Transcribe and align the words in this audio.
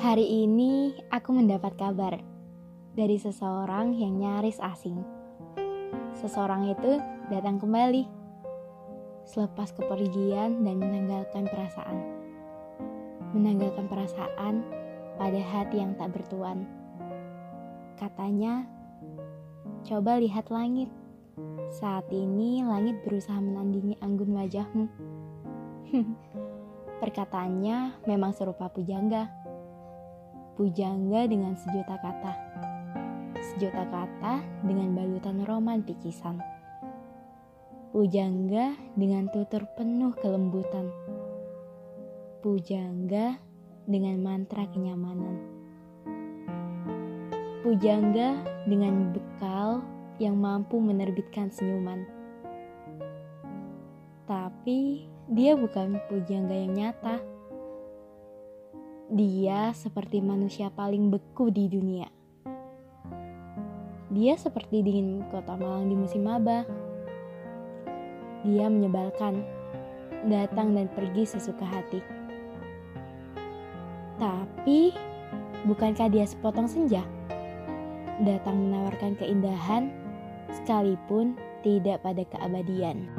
Hari 0.00 0.48
ini 0.48 0.96
aku 1.12 1.36
mendapat 1.36 1.76
kabar 1.76 2.16
dari 2.96 3.20
seseorang 3.20 3.92
yang 3.92 4.16
nyaris 4.16 4.56
asing. 4.56 4.96
Seseorang 6.16 6.72
itu 6.72 6.96
datang 7.28 7.60
kembali 7.60 8.08
selepas 9.28 9.76
kepergian 9.76 10.64
dan 10.64 10.80
menanggalkan 10.80 11.44
perasaan. 11.44 12.00
Menanggalkan 13.36 13.92
perasaan 13.92 14.64
pada 15.20 15.36
hati 15.36 15.84
yang 15.84 15.92
tak 16.00 16.16
bertuan. 16.16 16.64
Katanya, 18.00 18.64
coba 19.84 20.16
lihat 20.16 20.48
langit. 20.48 20.88
Saat 21.76 22.08
ini 22.08 22.64
langit 22.64 23.04
berusaha 23.04 23.36
menandingi 23.36 24.00
anggun 24.00 24.32
wajahmu. 24.32 24.88
Perkataannya 27.04 28.00
memang 28.08 28.32
serupa 28.32 28.72
pujangga. 28.72 29.39
Pujangga 30.60 31.24
dengan 31.24 31.56
sejuta 31.56 31.96
kata. 31.96 32.36
Sejuta 33.40 33.80
kata 33.80 34.44
dengan 34.60 34.92
balutan 34.92 35.40
roman 35.48 35.80
pikisan. 35.80 36.36
Pujangga 37.96 38.76
dengan 38.92 39.32
tutur 39.32 39.64
penuh 39.72 40.12
kelembutan. 40.20 40.92
Pujangga 42.44 43.40
dengan 43.88 44.20
mantra 44.20 44.68
kenyamanan. 44.68 45.40
Pujangga 47.64 48.44
dengan 48.68 49.16
bekal 49.16 49.80
yang 50.20 50.36
mampu 50.36 50.76
menerbitkan 50.76 51.48
senyuman. 51.48 52.04
Tapi 54.28 55.08
dia 55.32 55.56
bukan 55.56 55.96
pujangga 56.12 56.52
yang 56.52 56.76
nyata. 56.76 57.29
Dia 59.10 59.74
seperti 59.74 60.22
manusia 60.22 60.70
paling 60.70 61.10
beku 61.10 61.50
di 61.50 61.66
dunia. 61.66 62.06
Dia 64.06 64.38
seperti 64.38 64.86
dingin 64.86 65.26
kota 65.34 65.58
Malang 65.58 65.90
di 65.90 65.98
musim 65.98 66.30
maba. 66.30 66.62
Dia 68.46 68.70
menyebalkan, 68.70 69.42
datang 70.30 70.78
dan 70.78 70.86
pergi 70.94 71.26
sesuka 71.26 71.66
hati. 71.66 71.98
Tapi, 74.22 74.94
bukankah 75.66 76.06
dia 76.06 76.22
sepotong 76.22 76.70
senja? 76.70 77.02
Datang 78.22 78.62
menawarkan 78.62 79.18
keindahan, 79.18 79.90
sekalipun 80.54 81.34
tidak 81.66 81.98
pada 82.06 82.22
keabadian. 82.30 83.10